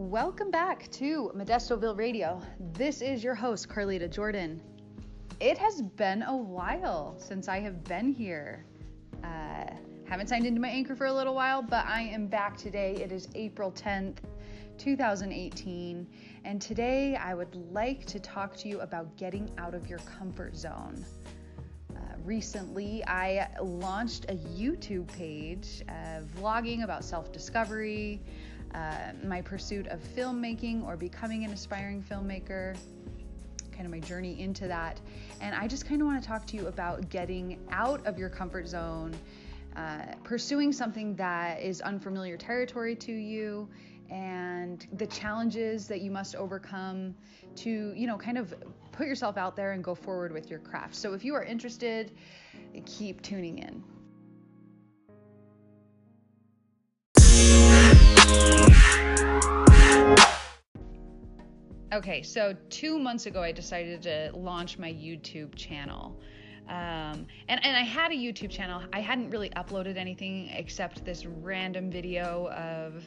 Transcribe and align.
Welcome 0.00 0.52
back 0.52 0.88
to 0.92 1.32
Modestoville 1.34 1.98
Radio. 1.98 2.40
This 2.74 3.02
is 3.02 3.24
your 3.24 3.34
host, 3.34 3.68
Carlita 3.68 4.08
Jordan. 4.08 4.60
It 5.40 5.58
has 5.58 5.82
been 5.82 6.22
a 6.22 6.36
while 6.36 7.16
since 7.18 7.48
I 7.48 7.58
have 7.58 7.82
been 7.82 8.12
here. 8.12 8.64
Uh, 9.24 9.64
haven't 10.08 10.28
signed 10.28 10.46
into 10.46 10.60
my 10.60 10.68
anchor 10.68 10.94
for 10.94 11.06
a 11.06 11.12
little 11.12 11.34
while, 11.34 11.62
but 11.62 11.84
I 11.84 12.02
am 12.02 12.28
back 12.28 12.56
today. 12.56 12.94
It 12.94 13.10
is 13.10 13.26
April 13.34 13.72
10th, 13.72 14.18
2018, 14.78 16.06
and 16.44 16.62
today 16.62 17.16
I 17.16 17.34
would 17.34 17.52
like 17.72 18.06
to 18.06 18.20
talk 18.20 18.56
to 18.58 18.68
you 18.68 18.78
about 18.82 19.16
getting 19.16 19.50
out 19.58 19.74
of 19.74 19.88
your 19.88 19.98
comfort 19.98 20.56
zone. 20.56 21.04
Uh, 21.90 21.98
recently, 22.24 23.04
I 23.08 23.48
launched 23.60 24.26
a 24.26 24.34
YouTube 24.34 25.08
page 25.08 25.82
uh, 25.88 26.20
vlogging 26.36 26.84
about 26.84 27.02
self 27.02 27.32
discovery 27.32 28.22
uh, 28.74 29.12
my 29.24 29.40
pursuit 29.40 29.86
of 29.88 30.00
filmmaking 30.00 30.84
or 30.84 30.96
becoming 30.96 31.44
an 31.44 31.52
aspiring 31.52 32.02
filmmaker, 32.02 32.76
kind 33.72 33.86
of 33.86 33.90
my 33.90 34.00
journey 34.00 34.40
into 34.40 34.66
that. 34.66 35.00
And 35.40 35.54
I 35.54 35.68
just 35.68 35.86
kind 35.86 36.00
of 36.00 36.06
want 36.06 36.22
to 36.22 36.28
talk 36.28 36.46
to 36.48 36.56
you 36.56 36.66
about 36.66 37.08
getting 37.08 37.58
out 37.70 38.04
of 38.06 38.18
your 38.18 38.28
comfort 38.28 38.66
zone, 38.66 39.14
uh, 39.76 40.14
pursuing 40.24 40.72
something 40.72 41.14
that 41.16 41.62
is 41.62 41.80
unfamiliar 41.80 42.36
territory 42.36 42.96
to 42.96 43.12
you, 43.12 43.68
and 44.10 44.86
the 44.94 45.06
challenges 45.06 45.86
that 45.86 46.00
you 46.00 46.10
must 46.10 46.34
overcome 46.34 47.14
to, 47.56 47.92
you 47.94 48.06
know, 48.06 48.16
kind 48.16 48.38
of 48.38 48.54
put 48.90 49.06
yourself 49.06 49.36
out 49.36 49.54
there 49.54 49.72
and 49.72 49.84
go 49.84 49.94
forward 49.94 50.32
with 50.32 50.50
your 50.50 50.58
craft. 50.58 50.94
So 50.94 51.12
if 51.14 51.24
you 51.24 51.34
are 51.34 51.44
interested, 51.44 52.10
keep 52.84 53.22
tuning 53.22 53.58
in. 53.58 53.84
Okay, 61.98 62.22
so 62.22 62.54
two 62.70 62.96
months 62.96 63.26
ago, 63.26 63.42
I 63.42 63.50
decided 63.50 64.02
to 64.02 64.30
launch 64.32 64.78
my 64.78 64.88
YouTube 64.92 65.56
channel. 65.56 66.16
Um, 66.68 67.26
and, 67.48 67.58
and 67.64 67.76
I 67.76 67.82
had 67.82 68.12
a 68.12 68.14
YouTube 68.14 68.50
channel. 68.50 68.84
I 68.92 69.00
hadn't 69.00 69.30
really 69.30 69.50
uploaded 69.50 69.96
anything 69.96 70.48
except 70.50 71.04
this 71.04 71.26
random 71.26 71.90
video 71.90 72.50
of 72.50 73.02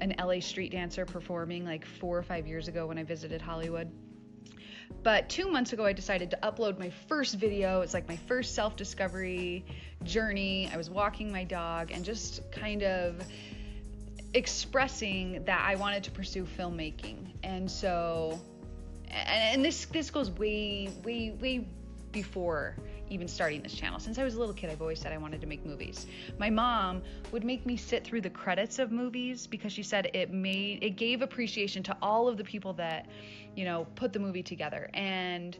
an 0.00 0.12
LA 0.18 0.40
street 0.40 0.72
dancer 0.72 1.06
performing 1.06 1.64
like 1.64 1.86
four 1.86 2.18
or 2.18 2.24
five 2.24 2.48
years 2.48 2.66
ago 2.66 2.88
when 2.88 2.98
I 2.98 3.04
visited 3.04 3.40
Hollywood. 3.40 3.92
But 5.04 5.28
two 5.28 5.48
months 5.48 5.72
ago, 5.72 5.84
I 5.84 5.92
decided 5.92 6.28
to 6.32 6.38
upload 6.42 6.80
my 6.80 6.90
first 7.06 7.36
video. 7.36 7.82
It's 7.82 7.94
like 7.94 8.08
my 8.08 8.16
first 8.16 8.56
self 8.56 8.74
discovery 8.74 9.64
journey. 10.02 10.68
I 10.72 10.76
was 10.76 10.90
walking 10.90 11.30
my 11.30 11.44
dog 11.44 11.92
and 11.92 12.04
just 12.04 12.50
kind 12.50 12.82
of 12.82 13.22
expressing 14.36 15.42
that 15.44 15.64
I 15.66 15.76
wanted 15.76 16.04
to 16.04 16.10
pursue 16.10 16.44
filmmaking. 16.44 17.32
And 17.42 17.70
so 17.70 18.38
and, 19.08 19.54
and 19.54 19.64
this 19.64 19.86
this 19.86 20.10
goes 20.10 20.30
way 20.30 20.90
way 21.02 21.30
way 21.40 21.66
before 22.12 22.76
even 23.08 23.28
starting 23.28 23.62
this 23.62 23.72
channel. 23.72 23.98
Since 23.98 24.18
I 24.18 24.24
was 24.24 24.34
a 24.34 24.38
little 24.38 24.54
kid, 24.54 24.68
I've 24.68 24.82
always 24.82 25.00
said 25.00 25.12
I 25.12 25.18
wanted 25.18 25.40
to 25.40 25.46
make 25.46 25.64
movies. 25.64 26.06
My 26.38 26.50
mom 26.50 27.02
would 27.32 27.44
make 27.44 27.64
me 27.64 27.76
sit 27.76 28.04
through 28.04 28.20
the 28.20 28.30
credits 28.30 28.78
of 28.78 28.90
movies 28.92 29.46
because 29.46 29.72
she 29.72 29.82
said 29.82 30.10
it 30.12 30.32
made 30.32 30.82
it 30.82 30.96
gave 30.96 31.22
appreciation 31.22 31.82
to 31.84 31.96
all 32.02 32.28
of 32.28 32.36
the 32.36 32.44
people 32.44 32.74
that, 32.74 33.06
you 33.54 33.64
know, 33.64 33.86
put 33.94 34.12
the 34.12 34.18
movie 34.18 34.42
together. 34.42 34.90
And 34.92 35.56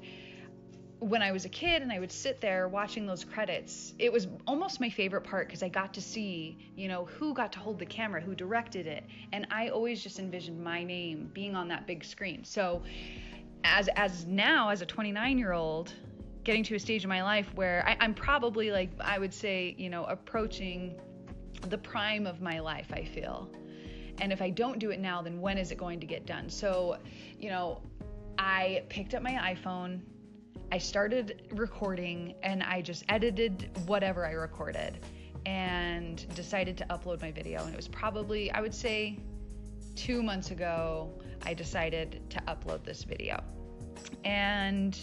when 1.01 1.21
I 1.21 1.31
was 1.31 1.45
a 1.45 1.49
kid 1.49 1.83
and 1.83 1.93
I 1.93 1.99
would 1.99 2.11
sit 2.11 2.41
there 2.41 2.69
watching 2.69 3.07
those 3.07 3.23
credits, 3.23 3.93
it 3.99 4.11
was 4.11 4.29
almost 4.47 4.81
my 4.81 4.89
favorite 4.89 5.23
part 5.23 5.47
because 5.47 5.63
I 5.63 5.69
got 5.69 5.93
to 5.95 6.01
see, 6.01 6.57
you 6.75 6.89
know, 6.89 7.05
who 7.05 7.35
got 7.35 7.53
to 7.53 7.59
hold 7.59 7.79
the 7.79 7.87
camera, 7.87 8.21
who 8.21 8.35
directed 8.35 8.87
it, 8.87 9.05
and 9.33 9.47
I 9.51 9.69
always 9.69 10.03
just 10.03 10.19
envisioned 10.19 10.63
my 10.63 10.83
name 10.83 11.31
being 11.35 11.55
on 11.55 11.69
that 11.69 11.87
big 11.87 12.03
screen. 12.05 12.45
So, 12.45 12.83
as 13.65 13.89
as 13.97 14.27
now 14.27 14.71
as 14.71 14.81
a 14.81 14.87
29 14.87 15.39
year 15.39 15.53
old, 15.53 15.93
getting 16.45 16.63
to 16.65 16.77
a 16.77 16.79
stage 16.79 17.05
in 17.05 17.09
my 17.09 17.23
life 17.23 17.53
where 17.55 17.85
I, 17.87 17.97
I'm 18.01 18.15
probably 18.15 18.71
like 18.71 18.91
I 19.01 19.19
would 19.19 19.35
say, 19.35 19.75
you 19.77 19.91
know, 19.91 20.05
approaching 20.05 20.99
the 21.69 21.79
prime 21.79 22.27
of 22.27 22.41
my 22.41 22.61
life. 22.61 22.87
I 22.91 23.05
feel, 23.05 23.51
and 24.19 24.33
if 24.33 24.41
I 24.41 24.49
don't 24.49 24.79
do 24.79 24.93
it 24.93 25.01
now, 25.01 25.21
then 25.21 25.43
when 25.43 25.59
is 25.59 25.73
it 25.73 25.77
going 25.77 26.01
to 26.01 26.06
get 26.06 26.25
done? 26.25 26.49
So, 26.49 26.97
you 27.39 27.51
know, 27.51 27.83
I 28.39 28.85
picked 28.89 29.15
up 29.15 29.23
my 29.23 29.55
iPhone 29.55 30.01
I 30.72 30.78
started 30.78 31.43
recording 31.53 32.34
and 32.43 32.62
I 32.62 32.82
just 32.82 33.04
edited 33.09 33.71
whatever 33.87 34.27
I 34.27 34.32
recorded 34.32 34.99
and 35.47 36.27
decided 36.34 36.77
to 36.78 36.84
upload 36.87 37.21
my 37.22 37.31
video. 37.31 37.62
And 37.65 37.72
it 37.72 37.77
was 37.77 37.87
probably, 37.87 38.50
I 38.50 38.60
would 38.60 38.75
say, 38.75 39.19
two 39.94 40.22
months 40.22 40.50
ago, 40.50 41.10
I 41.44 41.55
decided 41.55 42.21
to 42.31 42.41
upload 42.49 42.82
this 42.84 43.05
video. 43.05 43.43
And 44.25 44.99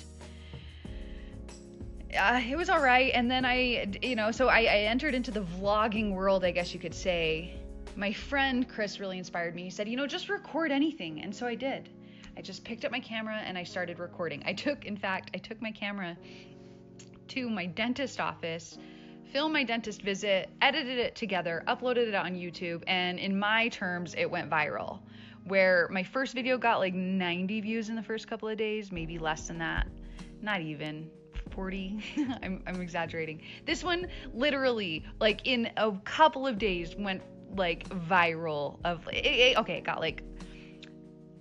uh, 2.18 2.42
it 2.46 2.58
was 2.58 2.70
all 2.70 2.82
right. 2.82 3.12
And 3.14 3.32
then 3.32 3.46
I, 3.46 3.88
you 4.02 4.16
know, 4.16 4.32
so 4.32 4.50
I, 4.50 4.60
I 4.60 4.78
entered 4.90 5.16
into 5.16 5.32
the 5.32 5.44
vlogging 5.44 6.12
world, 6.12 6.44
I 6.44 6.52
guess 6.52 6.74
you 6.74 6.80
could 6.80 6.94
say. 6.94 7.56
My 7.96 8.12
friend 8.12 8.68
Chris 8.68 9.00
really 9.00 9.18
inspired 9.18 9.56
me. 9.56 9.64
He 9.64 9.70
said, 9.70 9.88
you 9.88 9.96
know, 9.96 10.08
just 10.08 10.28
record 10.28 10.72
anything. 10.72 11.22
And 11.22 11.34
so 11.34 11.48
I 11.48 11.56
did. 11.56 11.90
I 12.38 12.42
just 12.42 12.64
picked 12.64 12.86
up 12.86 12.92
my 12.92 13.00
camera 13.00 13.42
and 13.46 13.58
I 13.58 13.64
started 13.64 14.00
recording. 14.00 14.44
I 14.46 14.54
took, 14.54 14.86
in 14.86 14.98
fact, 14.98 15.32
I 15.34 15.38
took 15.38 15.62
my 15.62 15.72
camera 15.72 16.18
to 17.30 17.50
my 17.50 17.66
dentist 17.66 18.20
office, 18.20 18.78
filmed 19.32 19.54
my 19.54 19.64
dentist 19.64 20.02
visit, 20.02 20.50
edited 20.62 20.98
it 20.98 21.16
together, 21.16 21.64
uploaded 21.68 22.08
it 22.08 22.16
on 22.16 22.34
YouTube, 22.34 22.84
and 22.88 23.20
in 23.20 23.38
my 23.38 23.68
terms, 23.70 24.16
it 24.18 24.30
went 24.30 24.50
viral. 24.50 25.00
Where 25.46 25.90
my 25.92 26.04
first 26.04 26.34
video 26.34 26.58
got 26.58 26.80
like 26.80 26.94
90 26.94 27.62
views 27.62 27.90
in 27.90 27.96
the 27.96 28.04
first 28.04 28.28
couple 28.28 28.48
of 28.48 28.58
days, 28.58 28.92
maybe 28.92 29.20
less 29.20 29.48
than 29.48 29.58
that, 29.60 29.88
not 30.42 30.62
even. 30.62 31.10
40 31.52 32.00
I'm, 32.42 32.64
I'm 32.66 32.82
exaggerating 32.82 33.42
this 33.66 33.84
one 33.84 34.08
literally 34.34 35.06
like 35.20 35.46
in 35.46 35.70
a 35.78 35.92
couple 36.04 36.48
of 36.48 36.58
days 36.58 36.96
went 36.96 37.22
like 37.56 37.88
viral 37.90 38.80
of 38.86 39.08
it, 39.10 39.26
it, 39.26 39.58
okay 39.58 39.78
it 39.78 39.84
got 39.84 40.00
like 40.00 40.24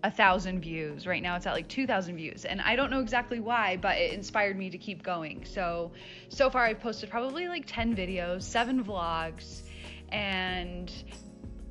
a 0.05 0.11
thousand 0.11 0.61
views. 0.61 1.07
Right 1.07 1.23
now 1.23 1.37
it's 1.37 1.47
at 1.47 1.55
like 1.55 1.69
2,000 1.69 2.17
views. 2.17 2.45
And 2.45 2.61
I 2.61 2.77
don't 2.77 2.91
know 2.91 3.01
exactly 3.01 3.41
why, 3.41 3.77
but 3.77 3.97
it 3.97 4.13
inspired 4.13 4.57
me 4.59 4.71
to 4.71 4.79
keep 4.79 5.03
going. 5.03 5.45
So, 5.45 5.93
so 6.29 6.51
far 6.51 6.65
I've 6.65 6.81
posted 6.81 7.11
probably 7.11 7.49
like 7.49 7.65
10 7.67 7.95
videos, 7.95 8.43
seven 8.43 8.83
vlogs, 8.85 9.62
and 10.11 10.93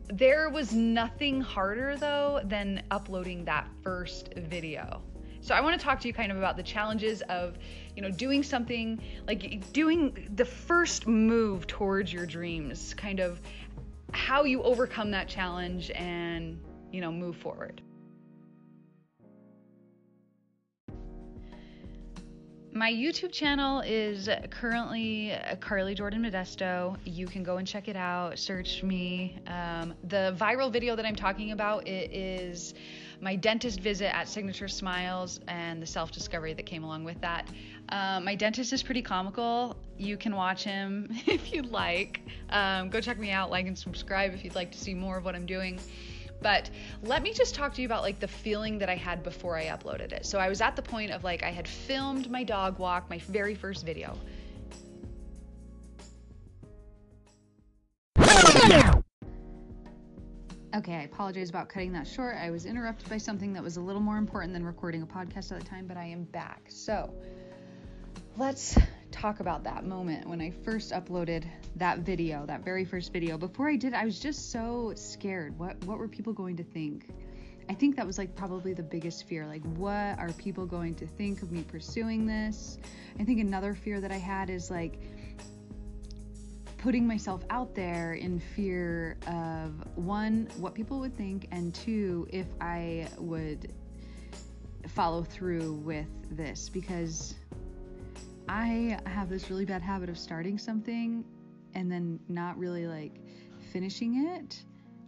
there 0.08 0.50
was 0.50 0.74
nothing 0.74 1.42
harder 1.42 1.96
though 1.96 2.42
than 2.44 2.84
uploading 2.92 3.46
that 3.46 3.68
first 3.84 4.34
video. 4.36 5.02
So 5.42 5.56
I 5.56 5.62
want 5.62 5.80
to 5.80 5.84
talk 5.84 6.00
to 6.02 6.08
you 6.08 6.14
kind 6.14 6.32
of 6.32 6.38
about 6.38 6.56
the 6.56 6.64
challenges 6.64 7.22
of, 7.24 7.58
you 7.96 8.02
know, 8.04 8.12
doing 8.12 8.44
something 8.44 9.02
like 9.28 9.72
doing 9.74 10.30
the 10.36 10.46
first 10.46 11.08
move 11.08 11.66
towards 11.66 12.14
your 12.14 12.28
dreams, 12.28 12.94
kind 12.94 13.20
of 13.20 13.42
how 14.12 14.44
you 14.44 14.62
overcome 14.62 15.12
that 15.12 15.28
challenge 15.28 15.90
and, 15.96 16.60
you 16.92 17.02
know, 17.02 17.12
move 17.12 17.38
forward. 17.38 17.82
My 22.74 22.92
YouTube 22.92 23.32
channel 23.32 23.82
is 23.82 24.30
currently 24.50 25.38
Carly 25.60 25.94
Jordan 25.94 26.24
Modesto. 26.24 26.96
You 27.04 27.28
can 27.28 27.44
go 27.44 27.58
and 27.58 27.68
check 27.68 27.88
it 27.88 27.96
out. 27.96 28.40
Search 28.40 28.82
me. 28.82 29.38
Um, 29.48 29.94
the 30.06 30.36
viral 30.40 30.72
video 30.72 30.96
that 30.96 31.06
I'm 31.06 31.16
talking 31.16 31.52
about 31.52 31.88
it 31.88 32.14
is 32.14 32.74
my 33.20 33.36
dentist 33.36 33.82
visit 33.82 34.16
at 34.16 34.28
Signature 34.30 34.70
Smiles 34.70 35.42
and 35.48 35.82
the 35.82 35.86
self 35.86 36.12
discovery 36.12 36.54
that 36.54 36.66
came 36.66 36.84
along 36.84 37.04
with 37.04 37.20
that. 37.22 37.50
Um, 37.90 38.24
my 38.24 38.36
dentist 38.36 38.72
is 38.72 38.82
pretty 38.82 39.02
comical. 39.02 39.76
You 39.98 40.16
can 40.16 40.36
watch 40.36 40.64
him 40.64 41.10
if 41.28 41.52
you'd 41.52 41.72
like. 41.72 42.22
Um, 42.50 42.90
go 42.90 43.02
check 43.02 43.20
me 43.20 43.32
out, 43.32 43.50
like 43.52 43.68
and 43.68 43.78
subscribe 43.78 44.34
if 44.34 44.46
you'd 44.46 44.56
like 44.56 44.72
to 44.72 44.78
see 44.78 44.94
more 44.94 45.18
of 45.18 45.26
what 45.26 45.36
I'm 45.36 45.46
doing. 45.46 45.80
But 46.42 46.70
let 47.04 47.22
me 47.22 47.34
just 47.34 47.56
talk 47.56 47.76
to 47.76 47.82
you 47.82 47.88
about 47.88 48.02
like 48.02 48.20
the 48.20 48.28
feeling 48.28 48.80
that 48.80 48.90
I 48.90 48.96
had 48.96 49.24
before 49.24 49.58
I 49.58 49.66
uploaded 49.66 50.12
it. 50.12 50.26
So 50.26 50.40
I 50.40 50.50
was 50.50 50.62
at 50.62 50.76
the 50.76 50.82
point 50.82 51.12
of 51.12 51.24
like 51.24 51.44
I 51.44 51.52
had 51.52 51.68
filmed 51.68 52.30
my 52.30 52.44
dog 52.44 52.80
walk, 52.80 53.10
my 53.10 53.20
very 53.20 53.56
first 53.56 53.86
video. 53.86 54.18
Okay, 60.74 60.96
I 60.96 61.02
apologize 61.04 61.50
about 61.50 61.68
cutting 61.68 61.92
that 61.94 62.08
short. 62.08 62.38
I 62.38 62.50
was 62.50 62.66
interrupted 62.66 63.10
by 63.10 63.18
something 63.18 63.52
that 63.54 63.62
was 63.62 63.76
a 63.76 63.82
little 63.82 64.02
more 64.02 64.18
important 64.18 64.54
than 64.54 64.66
recording 64.66 65.02
a 65.02 65.06
podcast 65.06 65.52
at 65.52 65.60
the 65.60 65.66
time, 65.66 65.86
but 65.86 65.98
I 65.98 66.06
am 66.06 66.24
back. 66.24 66.62
So 66.70 67.14
let's 68.38 68.78
talk 69.12 69.40
about 69.40 69.64
that 69.64 69.86
moment 69.86 70.28
when 70.28 70.42
I 70.42 70.52
first 70.64 70.92
uploaded 70.92 71.46
that 71.76 72.00
video, 72.00 72.46
that 72.46 72.64
very 72.64 72.86
first 72.86 73.14
video. 73.14 73.38
Before 73.38 73.70
I 73.70 73.76
did, 73.76 73.94
I 73.94 74.06
was 74.06 74.20
just 74.20 74.52
so 74.52 74.94
scared. 74.96 75.58
What 75.60 75.84
what 75.86 75.98
were 75.98 76.08
people 76.08 76.34
going 76.34 76.58
to 76.58 76.64
think? 76.64 77.10
I 77.70 77.74
think 77.74 77.96
that 77.96 78.06
was 78.06 78.18
like 78.18 78.36
probably 78.36 78.74
the 78.74 78.84
biggest 78.84 79.28
fear. 79.28 79.46
Like, 79.46 79.64
what 79.76 80.20
are 80.20 80.32
people 80.38 80.66
going 80.66 80.96
to 80.96 81.08
think 81.08 81.42
of 81.42 81.52
me 81.52 81.64
pursuing 81.64 82.26
this? 82.26 82.78
I 83.20 83.24
think 83.24 83.40
another 83.40 83.74
fear 83.74 84.02
that 84.02 84.12
I 84.12 84.18
had 84.18 84.50
is 84.50 84.72
like 84.72 85.00
putting 86.78 87.06
myself 87.08 87.44
out 87.50 87.76
there 87.76 88.14
in 88.14 88.40
fear 88.40 89.18
of 89.28 89.74
one, 89.96 90.50
what 90.58 90.74
people 90.74 91.00
would 91.00 91.16
think, 91.16 91.48
and 91.52 91.74
two, 91.74 92.28
if 92.32 92.48
I 92.60 93.08
would 93.20 93.72
follow 94.88 95.24
through 95.24 95.74
with 95.74 96.08
this 96.36 96.68
because 96.70 97.36
I 98.48 99.00
have 99.06 99.30
this 99.30 99.50
really 99.50 99.66
bad 99.66 99.82
habit 99.82 100.10
of 100.10 100.18
starting 100.18 100.58
something 100.58 101.24
and 101.74 101.92
then 101.92 102.20
not 102.28 102.58
really 102.58 102.88
like 102.88 103.20
finishing 103.72 104.28
it 104.28 104.64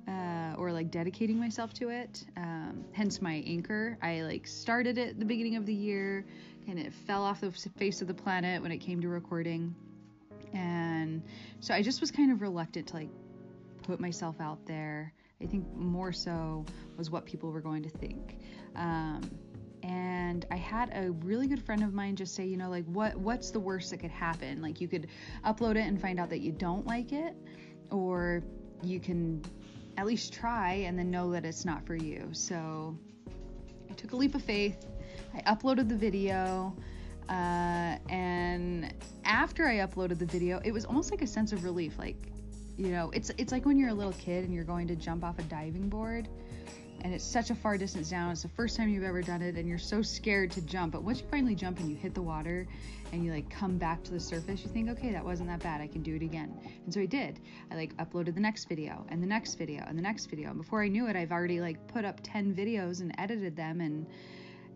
uh, 0.07 0.55
or 0.57 0.71
like 0.71 0.91
dedicating 0.91 1.39
myself 1.39 1.73
to 1.75 1.89
it. 1.89 2.23
Um, 2.37 2.85
hence 2.91 3.21
my 3.21 3.43
anchor. 3.45 3.97
I 4.01 4.21
like 4.21 4.47
started 4.47 4.97
it 4.97 5.09
at 5.09 5.19
the 5.19 5.25
beginning 5.25 5.55
of 5.55 5.65
the 5.65 5.73
year 5.73 6.25
and 6.67 6.79
it 6.79 6.93
fell 6.93 7.23
off 7.23 7.41
the 7.41 7.51
face 7.51 8.01
of 8.01 8.07
the 8.07 8.13
planet 8.13 8.61
when 8.61 8.71
it 8.71 8.77
came 8.77 9.01
to 9.01 9.07
recording. 9.07 9.75
And 10.53 11.23
so 11.59 11.73
I 11.73 11.81
just 11.81 12.01
was 12.01 12.11
kind 12.11 12.31
of 12.31 12.41
reluctant 12.41 12.87
to 12.87 12.95
like 12.95 13.09
put 13.83 13.99
myself 13.99 14.39
out 14.39 14.65
there. 14.65 15.13
I 15.41 15.45
think 15.45 15.65
more 15.75 16.13
so 16.13 16.65
was 16.97 17.09
what 17.09 17.25
people 17.25 17.51
were 17.51 17.61
going 17.61 17.83
to 17.83 17.89
think. 17.89 18.37
Um, 18.75 19.29
and 19.83 20.45
I 20.49 20.55
had 20.55 20.91
a 20.93 21.11
really 21.11 21.45
good 21.45 21.61
friend 21.61 21.83
of 21.83 21.93
mine 21.93 22.15
just 22.15 22.33
say, 22.33 22.45
you 22.45 22.55
know, 22.57 22.69
like 22.69 22.85
what 22.85 23.15
what's 23.17 23.51
the 23.51 23.59
worst 23.59 23.91
that 23.91 23.97
could 23.97 24.11
happen? 24.11 24.61
Like 24.61 24.79
you 24.79 24.87
could 24.87 25.07
upload 25.45 25.71
it 25.71 25.85
and 25.85 26.01
find 26.01 26.19
out 26.19 26.29
that 26.29 26.39
you 26.39 26.53
don't 26.53 26.87
like 26.87 27.11
it, 27.11 27.35
or 27.91 28.43
you 28.81 28.99
can 28.99 29.43
at 29.97 30.05
least 30.05 30.33
try 30.33 30.73
and 30.73 30.97
then 30.97 31.11
know 31.11 31.31
that 31.31 31.45
it's 31.45 31.65
not 31.65 31.85
for 31.85 31.95
you. 31.95 32.29
So 32.31 32.97
I 33.89 33.93
took 33.93 34.13
a 34.13 34.15
leap 34.15 34.35
of 34.35 34.41
faith. 34.41 34.85
I 35.35 35.41
uploaded 35.53 35.89
the 35.89 35.97
video. 35.97 36.75
Uh, 37.29 37.97
and 38.09 38.93
after 39.25 39.67
I 39.67 39.77
uploaded 39.77 40.17
the 40.17 40.25
video, 40.25 40.59
it 40.63 40.71
was 40.71 40.85
almost 40.85 41.11
like 41.11 41.21
a 41.21 41.27
sense 41.27 41.51
of 41.51 41.63
relief. 41.63 41.99
Like, 41.99 42.17
you 42.77 42.87
know, 42.87 43.11
it's 43.11 43.31
it's 43.37 43.51
like 43.51 43.65
when 43.65 43.77
you're 43.77 43.89
a 43.89 43.93
little 43.93 44.13
kid 44.13 44.45
and 44.45 44.53
you're 44.53 44.63
going 44.63 44.87
to 44.87 44.95
jump 44.95 45.25
off 45.25 45.39
a 45.39 45.43
diving 45.43 45.89
board 45.89 46.29
and 47.03 47.13
it's 47.13 47.23
such 47.23 47.49
a 47.49 47.55
far 47.55 47.77
distance 47.77 48.09
down. 48.09 48.31
It's 48.31 48.43
the 48.43 48.47
first 48.47 48.77
time 48.77 48.87
you've 48.87 49.03
ever 49.03 49.21
done 49.21 49.41
it, 49.41 49.55
and 49.55 49.67
you're 49.67 49.77
so 49.77 50.01
scared 50.01 50.51
to 50.51 50.61
jump. 50.61 50.93
But 50.93 51.03
once 51.03 51.19
you 51.19 51.27
finally 51.29 51.53
jump 51.53 51.79
and 51.79 51.89
you 51.89 51.97
hit 51.97 52.13
the 52.13 52.21
water 52.21 52.65
and 53.11 53.25
you 53.25 53.31
like 53.33 53.49
come 53.49 53.77
back 53.77 54.03
to 54.05 54.11
the 54.11 54.19
surface, 54.19 54.63
you 54.63 54.69
think, 54.69 54.89
okay, 54.89 55.11
that 55.11 55.23
wasn't 55.23 55.49
that 55.49 55.61
bad. 55.61 55.81
I 55.81 55.87
can 55.87 56.01
do 56.01 56.15
it 56.15 56.21
again. 56.21 56.57
And 56.85 56.93
so 56.93 57.01
I 57.01 57.05
did. 57.05 57.41
I 57.69 57.75
like 57.75 57.95
uploaded 57.97 58.35
the 58.35 58.41
next 58.41 58.69
video 58.69 59.05
and 59.09 59.21
the 59.21 59.27
next 59.27 59.55
video 59.55 59.83
and 59.85 59.97
the 59.97 60.01
next 60.01 60.27
video. 60.27 60.49
And 60.49 60.57
before 60.57 60.81
I 60.81 60.87
knew 60.87 61.07
it, 61.07 61.17
I've 61.17 61.33
already 61.33 61.59
like 61.59 61.85
put 61.87 62.05
up 62.05 62.21
10 62.23 62.55
videos 62.55 63.01
and 63.01 63.13
edited 63.17 63.55
them, 63.55 63.81
and 63.81 64.07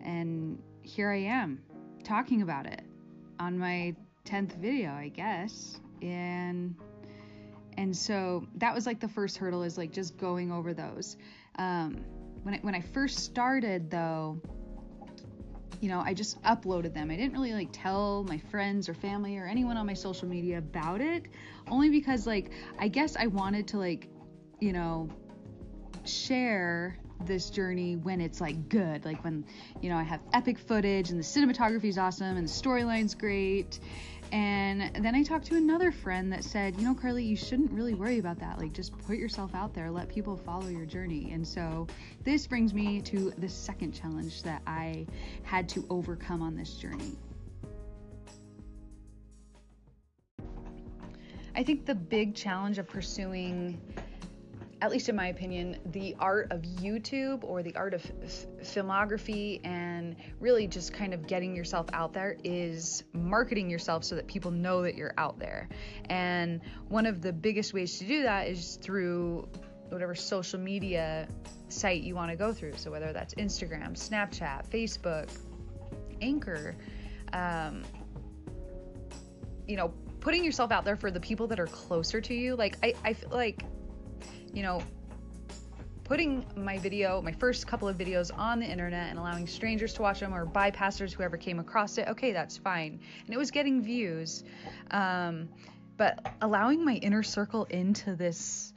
and 0.01 0.61
here 0.81 1.09
I 1.09 1.19
am 1.19 1.61
talking 2.03 2.41
about 2.41 2.65
it 2.65 2.81
on 3.39 3.57
my 3.57 3.95
10th 4.25 4.57
video, 4.57 4.91
I 4.91 5.07
guess. 5.07 5.79
And 6.01 6.75
and 7.77 7.95
so 7.95 8.45
that 8.55 8.75
was 8.75 8.85
like 8.85 8.99
the 8.99 9.07
first 9.07 9.37
hurdle 9.37 9.63
is 9.63 9.77
like 9.77 9.93
just 9.93 10.17
going 10.17 10.51
over 10.51 10.73
those. 10.73 11.15
Um, 11.57 12.03
when 12.47 12.55
I, 12.55 12.59
when 12.59 12.75
I 12.75 12.79
first 12.79 13.19
started 13.19 13.91
though, 13.91 14.41
you 15.81 15.89
know, 15.89 15.99
I 15.99 16.13
just 16.13 16.41
uploaded 16.43 16.93
them. 16.93 17.11
I 17.11 17.17
didn't 17.17 17.33
really 17.33 17.51
like 17.51 17.67
tell 17.73 18.23
my 18.23 18.37
friends 18.37 18.87
or 18.87 18.93
family 18.93 19.37
or 19.37 19.45
anyone 19.45 19.75
on 19.75 19.85
my 19.85 19.93
social 19.93 20.29
media 20.29 20.59
about 20.59 21.01
it, 21.01 21.25
only 21.69 21.89
because 21.89 22.25
like 22.25 22.51
I 22.79 22.87
guess 22.87 23.17
I 23.17 23.27
wanted 23.27 23.67
to 23.67 23.77
like, 23.77 24.07
you 24.61 24.71
know, 24.71 25.09
share 26.05 26.97
this 27.25 27.49
journey 27.49 27.95
when 27.95 28.21
it's 28.21 28.39
like 28.39 28.69
good, 28.69 29.05
like 29.05 29.23
when, 29.23 29.45
you 29.81 29.89
know, 29.89 29.97
I 29.97 30.03
have 30.03 30.21
epic 30.33 30.59
footage 30.59 31.09
and 31.09 31.19
the 31.19 31.23
cinematography 31.23 31.85
is 31.85 31.97
awesome 31.97 32.37
and 32.37 32.47
the 32.47 32.51
storyline's 32.51 33.15
great 33.15 33.79
and 34.31 34.91
then 34.95 35.15
I 35.15 35.23
talked 35.23 35.45
to 35.47 35.55
another 35.55 35.91
friend 35.91 36.33
that 36.33 36.43
said, 36.43 36.75
you 36.77 36.83
know, 36.83 36.93
Carly, 36.93 37.23
you 37.23 37.37
shouldn't 37.37 37.71
really 37.71 37.93
worry 37.93 38.19
about 38.19 38.39
that. 38.39 38.57
Like, 38.57 38.73
just 38.73 38.97
put 39.05 39.17
yourself 39.17 39.55
out 39.55 39.73
there, 39.73 39.89
let 39.89 40.09
people 40.09 40.35
follow 40.35 40.67
your 40.67 40.85
journey. 40.85 41.31
And 41.31 41.47
so 41.47 41.87
this 42.23 42.45
brings 42.45 42.73
me 42.73 43.01
to 43.03 43.31
the 43.37 43.47
second 43.47 43.93
challenge 43.93 44.43
that 44.43 44.61
I 44.67 45.07
had 45.43 45.69
to 45.69 45.85
overcome 45.89 46.41
on 46.41 46.57
this 46.57 46.73
journey. 46.73 47.15
I 51.55 51.63
think 51.63 51.85
the 51.85 51.95
big 51.95 52.35
challenge 52.35 52.77
of 52.77 52.87
pursuing 52.87 53.81
at 54.81 54.91
least 54.91 55.09
in 55.09 55.15
my 55.15 55.27
opinion, 55.27 55.77
the 55.87 56.15
art 56.19 56.51
of 56.51 56.61
YouTube 56.61 57.43
or 57.43 57.63
the 57.63 57.75
art 57.75 57.93
of 57.93 58.05
f- 58.23 58.45
filmography 58.61 59.59
and 59.65 60.15
really 60.39 60.67
just 60.67 60.93
kind 60.93 61.13
of 61.13 61.25
getting 61.25 61.55
yourself 61.55 61.87
out 61.93 62.13
there 62.13 62.37
is 62.43 63.03
marketing 63.13 63.69
yourself 63.69 64.03
so 64.03 64.15
that 64.15 64.27
people 64.27 64.51
know 64.51 64.83
that 64.83 64.95
you're 64.95 65.15
out 65.17 65.39
there. 65.39 65.67
And 66.09 66.61
one 66.89 67.07
of 67.07 67.21
the 67.21 67.33
biggest 67.33 67.73
ways 67.73 67.97
to 67.99 68.05
do 68.05 68.23
that 68.23 68.47
is 68.47 68.77
through 68.81 69.47
whatever 69.89 70.13
social 70.13 70.59
media 70.59 71.27
site 71.69 72.03
you 72.03 72.13
want 72.13 72.29
to 72.29 72.37
go 72.37 72.53
through. 72.53 72.73
So 72.77 72.91
whether 72.91 73.11
that's 73.11 73.33
Instagram, 73.35 73.93
Snapchat, 73.93 74.69
Facebook, 74.69 75.29
Anchor, 76.21 76.75
um, 77.33 77.83
you 79.67 79.75
know, 79.75 79.91
putting 80.19 80.43
yourself 80.43 80.71
out 80.71 80.85
there 80.85 80.95
for 80.95 81.09
the 81.09 81.19
people 81.19 81.47
that 81.47 81.59
are 81.59 81.67
closer 81.67 82.21
to 82.21 82.33
you. 82.33 82.55
Like 82.55 82.77
I, 82.83 82.93
I 83.03 83.13
feel 83.13 83.29
like 83.29 83.63
you 84.53 84.63
know, 84.63 84.81
putting 86.03 86.45
my 86.55 86.77
video, 86.79 87.21
my 87.21 87.33
first 87.33 87.67
couple 87.67 87.87
of 87.87 87.97
videos 87.97 88.31
on 88.37 88.59
the 88.59 88.65
internet 88.65 89.09
and 89.09 89.19
allowing 89.19 89.45
strangers 89.45 89.93
to 89.93 90.01
watch 90.01 90.21
them 90.21 90.33
or 90.33 90.45
bypassers, 90.45 91.11
whoever 91.11 91.35
came 91.35 91.59
across 91.59 91.97
it, 91.97 92.07
okay, 92.07 92.31
that's 92.31 92.57
fine. 92.57 92.99
And 93.25 93.33
it 93.33 93.37
was 93.37 93.51
getting 93.51 93.81
views. 93.81 94.43
Um, 94.91 95.49
but 95.97 96.35
allowing 96.41 96.85
my 96.85 96.93
inner 96.95 97.23
circle 97.23 97.65
into 97.65 98.15
this 98.15 98.73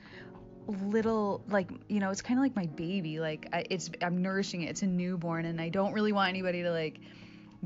little 0.66 1.42
like 1.48 1.68
you 1.88 1.98
know 1.98 2.10
it's 2.10 2.22
kind 2.22 2.38
of 2.38 2.44
like 2.44 2.54
my 2.54 2.66
baby 2.66 3.18
like 3.18 3.48
I, 3.52 3.64
it's 3.70 3.90
i'm 4.02 4.22
nourishing 4.22 4.62
it 4.62 4.70
it's 4.70 4.82
a 4.82 4.86
newborn 4.86 5.44
and 5.44 5.60
i 5.60 5.68
don't 5.68 5.92
really 5.92 6.12
want 6.12 6.28
anybody 6.28 6.62
to 6.62 6.70
like 6.70 7.00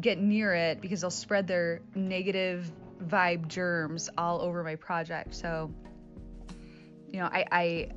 get 0.00 0.18
near 0.18 0.54
it 0.54 0.80
because 0.80 1.02
they'll 1.02 1.10
spread 1.10 1.46
their 1.46 1.82
negative 1.94 2.70
vibe 3.02 3.48
germs 3.48 4.08
all 4.16 4.40
over 4.40 4.64
my 4.64 4.76
project 4.76 5.34
so 5.34 5.70
you 7.14 7.20
know, 7.20 7.26
I, 7.26 7.44
I 7.52 7.88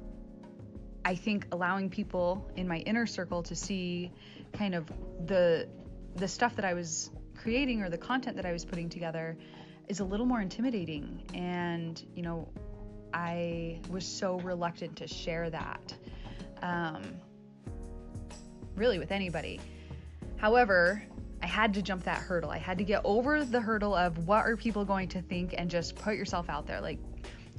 I 1.03 1.15
think 1.15 1.47
allowing 1.51 1.89
people 1.89 2.51
in 2.55 2.67
my 2.67 2.77
inner 2.79 3.07
circle 3.07 3.41
to 3.41 3.55
see 3.55 4.11
kind 4.53 4.75
of 4.75 4.85
the 5.25 5.67
the 6.17 6.27
stuff 6.27 6.55
that 6.55 6.65
I 6.65 6.75
was 6.75 7.09
creating 7.35 7.81
or 7.81 7.89
the 7.89 7.97
content 7.97 8.35
that 8.35 8.45
I 8.45 8.51
was 8.51 8.63
putting 8.63 8.89
together 8.89 9.35
is 9.87 10.01
a 10.01 10.03
little 10.03 10.27
more 10.27 10.39
intimidating. 10.39 11.23
And 11.33 11.99
you 12.13 12.21
know 12.21 12.47
I 13.11 13.79
was 13.89 14.05
so 14.05 14.39
reluctant 14.41 14.95
to 14.97 15.07
share 15.07 15.49
that 15.49 15.95
um, 16.61 17.01
really 18.75 18.99
with 18.99 19.11
anybody. 19.11 19.59
However 20.35 21.01
I 21.41 21.45
had 21.47 21.73
to 21.75 21.81
jump 21.81 22.03
that 22.03 22.17
hurdle. 22.17 22.51
I 22.51 22.57
had 22.57 22.77
to 22.79 22.83
get 22.83 23.01
over 23.03 23.43
the 23.43 23.61
hurdle 23.61 23.95
of 23.95 24.27
what 24.27 24.45
are 24.45 24.57
people 24.57 24.85
going 24.85 25.07
to 25.09 25.21
think 25.21 25.55
and 25.57 25.69
just 25.69 25.95
put 25.95 26.15
yourself 26.15 26.49
out 26.49 26.65
there. 26.67 26.81
Like 26.81 26.99